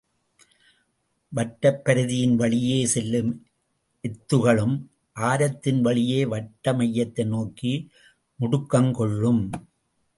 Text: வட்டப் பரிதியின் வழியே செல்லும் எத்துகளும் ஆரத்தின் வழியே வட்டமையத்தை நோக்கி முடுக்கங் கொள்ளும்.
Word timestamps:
வட்டப் 1.35 1.81
பரிதியின் 1.83 2.35
வழியே 2.35 2.85
செல்லும் 2.85 3.45
எத்துகளும் 4.03 4.75
ஆரத்தின் 5.15 5.81
வழியே 5.81 6.25
வட்டமையத்தை 6.25 7.25
நோக்கி 7.25 7.73
முடுக்கங் 8.39 8.91
கொள்ளும். 8.91 9.49